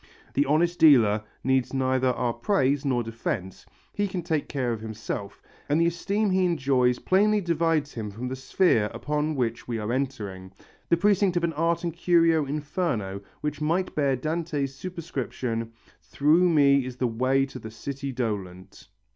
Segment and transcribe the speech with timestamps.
[0.33, 5.43] The honest dealer needs neither our praise nor defence, he can take care of himself,
[5.69, 9.93] and the esteem he enjoys plainly divides him from the sphere upon which we are
[9.93, 10.53] entering,
[10.89, 15.71] the precinct of an art and curio inferno which might bear Dante's superscription:
[16.01, 18.87] "Through me is the way to the city dolent."